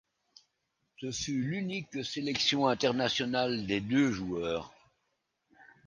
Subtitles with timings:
[0.99, 4.73] Ce fut l'unique sélection internationale des deux joueurs.